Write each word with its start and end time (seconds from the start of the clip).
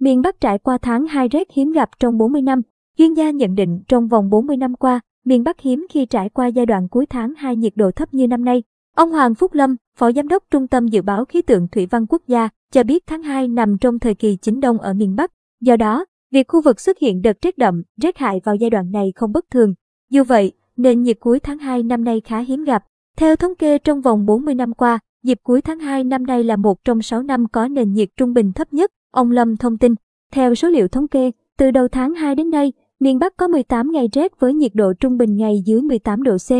miền 0.00 0.22
Bắc 0.22 0.40
trải 0.40 0.58
qua 0.58 0.78
tháng 0.78 1.06
2 1.06 1.28
rét 1.28 1.48
hiếm 1.52 1.72
gặp 1.72 1.90
trong 1.98 2.18
40 2.18 2.42
năm. 2.42 2.60
Chuyên 2.98 3.14
gia 3.14 3.30
nhận 3.30 3.54
định 3.54 3.82
trong 3.88 4.08
vòng 4.08 4.30
40 4.30 4.56
năm 4.56 4.74
qua, 4.74 5.00
miền 5.24 5.44
Bắc 5.44 5.60
hiếm 5.60 5.86
khi 5.90 6.06
trải 6.06 6.28
qua 6.28 6.46
giai 6.46 6.66
đoạn 6.66 6.88
cuối 6.88 7.06
tháng 7.06 7.34
2 7.34 7.56
nhiệt 7.56 7.72
độ 7.76 7.90
thấp 7.90 8.14
như 8.14 8.26
năm 8.26 8.44
nay. 8.44 8.62
Ông 8.96 9.10
Hoàng 9.10 9.34
Phúc 9.34 9.54
Lâm, 9.54 9.76
Phó 9.96 10.12
Giám 10.12 10.28
đốc 10.28 10.44
Trung 10.50 10.68
tâm 10.68 10.86
Dự 10.86 11.02
báo 11.02 11.24
Khí 11.24 11.42
tượng 11.42 11.68
Thủy 11.68 11.86
văn 11.86 12.06
Quốc 12.06 12.22
gia, 12.26 12.48
cho 12.72 12.82
biết 12.82 13.02
tháng 13.06 13.22
2 13.22 13.48
nằm 13.48 13.78
trong 13.80 13.98
thời 13.98 14.14
kỳ 14.14 14.36
chính 14.36 14.60
đông 14.60 14.78
ở 14.78 14.94
miền 14.94 15.16
Bắc. 15.16 15.32
Do 15.60 15.76
đó, 15.76 16.04
việc 16.32 16.48
khu 16.48 16.62
vực 16.62 16.80
xuất 16.80 16.98
hiện 16.98 17.22
đợt 17.22 17.36
rét 17.42 17.58
đậm, 17.58 17.82
rét 18.02 18.18
hại 18.18 18.40
vào 18.44 18.54
giai 18.54 18.70
đoạn 18.70 18.90
này 18.90 19.12
không 19.14 19.32
bất 19.32 19.50
thường. 19.50 19.74
Dù 20.10 20.24
vậy, 20.24 20.52
nền 20.76 21.02
nhiệt 21.02 21.16
cuối 21.20 21.40
tháng 21.40 21.58
2 21.58 21.82
năm 21.82 22.04
nay 22.04 22.20
khá 22.24 22.38
hiếm 22.38 22.64
gặp. 22.64 22.84
Theo 23.16 23.36
thống 23.36 23.54
kê 23.54 23.78
trong 23.78 24.00
vòng 24.00 24.26
40 24.26 24.54
năm 24.54 24.74
qua, 24.74 24.98
dịp 25.22 25.38
cuối 25.42 25.60
tháng 25.60 25.78
2 25.78 26.04
năm 26.04 26.26
nay 26.26 26.44
là 26.44 26.56
một 26.56 26.84
trong 26.84 27.02
6 27.02 27.22
năm 27.22 27.48
có 27.52 27.68
nền 27.68 27.92
nhiệt 27.92 28.08
trung 28.16 28.32
bình 28.32 28.52
thấp 28.52 28.72
nhất, 28.72 28.90
ông 29.10 29.30
Lâm 29.30 29.56
thông 29.56 29.78
tin. 29.78 29.94
Theo 30.32 30.54
số 30.54 30.68
liệu 30.68 30.88
thống 30.88 31.08
kê, 31.08 31.30
từ 31.58 31.70
đầu 31.70 31.88
tháng 31.88 32.14
2 32.14 32.34
đến 32.34 32.50
nay, 32.50 32.72
miền 33.00 33.18
Bắc 33.18 33.36
có 33.36 33.48
18 33.48 33.90
ngày 33.92 34.08
rét 34.12 34.40
với 34.40 34.54
nhiệt 34.54 34.74
độ 34.74 34.92
trung 35.00 35.16
bình 35.16 35.36
ngày 35.36 35.62
dưới 35.66 35.82
18 35.82 36.22
độ 36.22 36.36
C, 36.36 36.50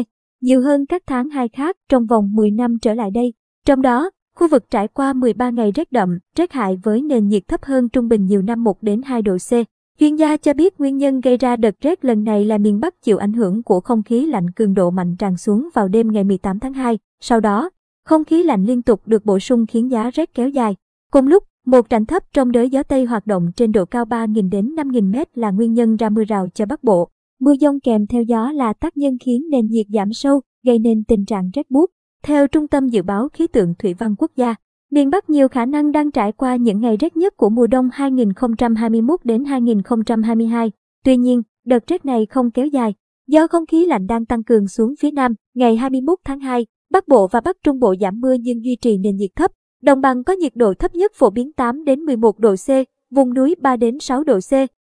nhiều 0.41 0.63
hơn 0.63 0.87
các 0.87 1.03
tháng 1.07 1.29
2 1.29 1.49
khác 1.49 1.77
trong 1.89 2.07
vòng 2.07 2.31
10 2.35 2.51
năm 2.51 2.79
trở 2.83 2.95
lại 2.95 3.11
đây. 3.11 3.33
Trong 3.67 3.83
đó, 3.83 4.11
khu 4.37 4.49
vực 4.49 4.71
trải 4.71 4.89
qua 4.89 5.13
13 5.13 5.51
ngày 5.51 5.73
rét 5.73 5.93
đậm, 5.93 6.19
rét 6.37 6.53
hại 6.53 6.79
với 6.83 7.03
nền 7.03 7.29
nhiệt 7.29 7.43
thấp 7.49 7.65
hơn 7.65 7.89
trung 7.89 8.09
bình 8.09 8.27
nhiều 8.27 8.43
năm 8.43 8.65
1 8.65 8.83
đến 8.83 9.03
2 9.03 9.23
độ 9.23 9.37
C. 9.37 9.53
Chuyên 10.01 10.17
gia 10.17 10.37
cho 10.37 10.55
biết 10.55 10.81
nguyên 10.81 10.97
nhân 10.97 11.21
gây 11.21 11.37
ra 11.37 11.57
đợt 11.57 11.81
rét 11.81 12.05
lần 12.05 12.25
này 12.25 12.45
là 12.45 12.59
miền 12.59 12.81
Bắc 12.81 13.03
chịu 13.03 13.19
ảnh 13.19 13.33
hưởng 13.33 13.63
của 13.63 13.81
không 13.81 14.03
khí 14.03 14.27
lạnh 14.27 14.51
cường 14.51 14.75
độ 14.75 14.91
mạnh 14.91 15.17
tràn 15.19 15.37
xuống 15.37 15.69
vào 15.75 15.89
đêm 15.89 16.13
ngày 16.13 16.25
18 16.25 16.59
tháng 16.59 16.73
2. 16.73 16.99
Sau 17.21 17.41
đó, 17.41 17.71
không 18.05 18.25
khí 18.25 18.43
lạnh 18.43 18.65
liên 18.65 18.83
tục 18.83 19.03
được 19.07 19.25
bổ 19.25 19.39
sung 19.39 19.67
khiến 19.67 19.91
giá 19.91 20.11
rét 20.11 20.35
kéo 20.35 20.49
dài. 20.49 20.77
Cùng 21.11 21.27
lúc, 21.27 21.45
một 21.67 21.87
rãnh 21.91 22.07
thấp 22.07 22.23
trong 22.33 22.53
đới 22.53 22.71
gió 22.71 22.83
Tây 22.83 23.05
hoạt 23.05 23.27
động 23.27 23.51
trên 23.57 23.73
độ 23.73 23.85
cao 23.85 24.05
3.000 24.05 24.51
đến 24.51 24.75
5.000 24.75 25.11
mét 25.11 25.39
là 25.39 25.51
nguyên 25.51 25.73
nhân 25.73 25.97
ra 25.97 26.09
mưa 26.09 26.25
rào 26.25 26.49
cho 26.55 26.67
Bắc 26.67 26.85
Bộ. 26.85 27.09
Mưa 27.41 27.55
dông 27.61 27.81
kèm 27.81 28.07
theo 28.07 28.23
gió 28.23 28.53
là 28.53 28.73
tác 28.73 28.97
nhân 28.97 29.17
khiến 29.25 29.43
nền 29.51 29.67
nhiệt 29.67 29.87
giảm 29.89 30.13
sâu, 30.13 30.41
gây 30.67 30.79
nên 30.79 31.05
tình 31.05 31.25
trạng 31.25 31.51
rét 31.55 31.71
buốt. 31.71 31.91
Theo 32.23 32.47
Trung 32.47 32.69
tâm 32.69 32.89
Dự 32.89 33.03
báo 33.03 33.29
Khí 33.29 33.47
tượng 33.47 33.75
Thủy 33.79 33.95
văn 33.95 34.15
Quốc 34.19 34.31
gia, 34.37 34.55
miền 34.91 35.11
Bắc 35.11 35.31
nhiều 35.31 35.49
khả 35.49 35.67
năng 35.67 35.93
đang 35.93 36.11
trải 36.11 36.33
qua 36.33 36.57
những 36.57 36.81
ngày 36.81 36.97
rét 36.97 37.17
nhất 37.17 37.37
của 37.37 37.51
mùa 37.51 37.67
đông 37.67 37.89
2021 37.93 39.21
đến 39.25 39.45
2022. 39.45 40.73
Tuy 41.05 41.17
nhiên, 41.17 41.43
đợt 41.67 41.87
rét 41.87 42.05
này 42.05 42.27
không 42.27 42.51
kéo 42.51 42.67
dài. 42.67 42.95
Do 43.29 43.47
không 43.47 43.67
khí 43.67 43.87
lạnh 43.87 44.07
đang 44.07 44.27
tăng 44.27 44.43
cường 44.43 44.69
xuống 44.69 44.95
phía 45.01 45.11
Nam, 45.11 45.35
ngày 45.55 45.77
21 45.77 46.19
tháng 46.25 46.41
2, 46.41 46.67
Bắc 46.91 47.09
Bộ 47.09 47.29
và 47.29 47.41
Bắc 47.41 47.57
Trung 47.65 47.81
Bộ 47.81 47.95
giảm 48.01 48.21
mưa 48.21 48.35
nhưng 48.41 48.65
duy 48.65 48.77
trì 48.81 48.99
nền 48.99 49.17
nhiệt 49.17 49.31
thấp. 49.37 49.51
Đồng 49.83 50.01
bằng 50.01 50.25
có 50.25 50.33
nhiệt 50.33 50.53
độ 50.57 50.75
thấp 50.75 50.95
nhất 50.95 51.13
phổ 51.15 51.31
biến 51.31 51.53
8 51.53 51.85
đến 51.85 52.01
11 52.01 52.39
độ 52.39 52.55
C, 52.57 52.69
vùng 53.11 53.35
núi 53.35 53.55
3 53.61 53.77
đến 53.77 53.99
6 54.01 54.25
độ 54.25 54.39
C. 54.39 54.53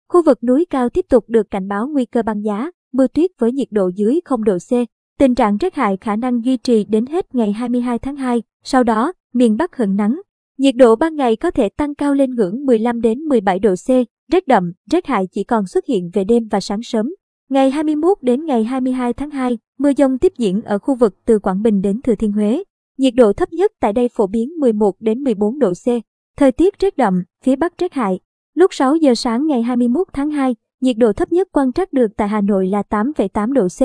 Khu 0.09 0.23
vực 0.23 0.45
núi 0.45 0.65
cao 0.71 0.89
tiếp 0.89 1.07
tục 1.09 1.25
được 1.29 1.51
cảnh 1.51 1.69
báo 1.69 1.89
nguy 1.89 2.05
cơ 2.05 2.23
băng 2.23 2.45
giá, 2.45 2.71
mưa 2.93 3.07
tuyết 3.07 3.31
với 3.39 3.53
nhiệt 3.53 3.69
độ 3.71 3.91
dưới 3.95 4.21
0 4.25 4.45
độ 4.45 4.59
C. 4.59 4.73
Tình 5.19 5.35
trạng 5.35 5.57
rét 5.57 5.75
hại 5.75 5.97
khả 6.01 6.17
năng 6.17 6.45
duy 6.45 6.57
trì 6.57 6.85
đến 6.85 7.07
hết 7.07 7.35
ngày 7.35 7.53
22 7.53 7.99
tháng 7.99 8.17
2, 8.17 8.43
sau 8.65 8.85
đó, 8.85 9.13
miền 9.33 9.57
Bắc 9.57 9.77
hưởng 9.77 9.97
nắng. 9.97 10.21
Nhiệt 10.59 10.75
độ 10.77 10.97
ban 10.97 11.17
ngày 11.17 11.37
có 11.37 11.51
thể 11.51 11.69
tăng 11.69 11.95
cao 11.95 12.15
lên 12.15 12.35
ngưỡng 12.35 12.67
15 12.67 13.01
đến 13.01 13.19
17 13.19 13.59
độ 13.59 13.75
C, 13.75 13.89
rét 14.33 14.47
đậm, 14.47 14.73
rét 14.91 15.07
hại 15.07 15.27
chỉ 15.33 15.45
còn 15.45 15.67
xuất 15.67 15.87
hiện 15.87 16.11
về 16.13 16.25
đêm 16.25 16.49
và 16.51 16.61
sáng 16.61 16.83
sớm. 16.83 17.15
Ngày 17.49 17.71
21 17.71 18.19
đến 18.23 18.45
ngày 18.45 18.65
22 18.65 19.13
tháng 19.13 19.31
2, 19.31 19.59
mưa 19.79 19.93
dông 19.97 20.19
tiếp 20.19 20.33
diễn 20.39 20.63
ở 20.63 20.79
khu 20.79 20.95
vực 20.95 21.15
từ 21.25 21.39
Quảng 21.39 21.63
Bình 21.63 21.83
đến 21.83 22.01
Thừa 22.03 22.15
Thiên 22.15 22.33
Huế. 22.33 22.63
Nhiệt 22.99 23.15
độ 23.15 23.33
thấp 23.33 23.53
nhất 23.53 23.73
tại 23.81 23.93
đây 23.93 24.09
phổ 24.09 24.27
biến 24.27 24.49
11 24.59 24.95
đến 25.01 25.23
14 25.25 25.59
độ 25.59 25.73
C. 25.73 25.89
Thời 26.37 26.53
tiết 26.53 26.79
rét 26.79 26.97
đậm, 26.97 27.25
phía 27.45 27.57
Bắc 27.57 27.79
rét 27.79 27.93
hại. 27.93 28.21
Lúc 28.55 28.75
6 28.75 28.97
giờ 28.97 29.15
sáng 29.15 29.47
ngày 29.47 29.63
21 29.63 30.07
tháng 30.13 30.31
2, 30.31 30.57
nhiệt 30.81 30.97
độ 30.99 31.13
thấp 31.13 31.33
nhất 31.33 31.49
quan 31.53 31.73
trắc 31.73 31.93
được 31.93 32.07
tại 32.17 32.29
Hà 32.29 32.41
Nội 32.41 32.67
là 32.67 32.83
8,8 32.91 33.53
độ 33.53 33.69
C. 33.69 33.81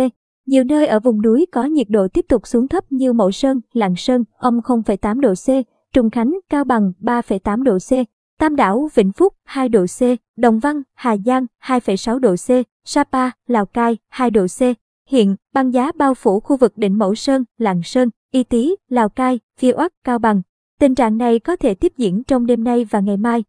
Nhiều 0.45 0.63
nơi 0.63 0.87
ở 0.87 0.99
vùng 0.99 1.21
núi 1.21 1.45
có 1.51 1.63
nhiệt 1.63 1.89
độ 1.89 2.07
tiếp 2.07 2.25
tục 2.29 2.47
xuống 2.47 2.67
thấp 2.67 2.91
như 2.91 3.13
Mậu 3.13 3.31
Sơn, 3.31 3.61
Lạng 3.73 3.95
Sơn, 3.95 4.23
âm 4.37 4.59
0,8 4.59 5.19
độ 5.19 5.33
C, 5.33 5.47
Trùng 5.93 6.09
Khánh, 6.09 6.39
Cao 6.49 6.63
Bằng 6.63 6.91
3,8 7.01 7.63
độ 7.63 7.77
C, 7.77 7.91
Tam 8.39 8.55
Đảo, 8.55 8.89
Vĩnh 8.93 9.11
Phúc 9.11 9.33
2 9.43 9.69
độ 9.69 9.85
C, 9.85 10.01
Đồng 10.37 10.59
Văn, 10.59 10.81
Hà 10.93 11.17
Giang 11.25 11.45
2,6 11.63 12.19
độ 12.19 12.35
C, 12.35 12.49
Sapa, 12.85 13.29
Lào 13.47 13.65
Cai 13.65 13.97
2 14.09 14.31
độ 14.31 14.45
C. 14.47 14.61
Hiện, 15.09 15.35
băng 15.53 15.73
giá 15.73 15.91
bao 15.91 16.13
phủ 16.13 16.39
khu 16.39 16.57
vực 16.57 16.77
đỉnh 16.77 16.97
Mẫu 16.97 17.15
Sơn, 17.15 17.43
Lạng 17.57 17.83
Sơn, 17.83 18.09
Y 18.33 18.43
Tý, 18.43 18.75
Lào 18.89 19.09
Cai, 19.09 19.39
Phiêu 19.59 19.75
Ốc, 19.75 19.91
Cao 20.03 20.19
Bằng. 20.19 20.41
Tình 20.79 20.95
trạng 20.95 21.17
này 21.17 21.39
có 21.39 21.55
thể 21.55 21.73
tiếp 21.73 21.93
diễn 21.97 22.23
trong 22.23 22.45
đêm 22.45 22.63
nay 22.63 22.85
và 22.85 22.99
ngày 22.99 23.17
mai. 23.17 23.43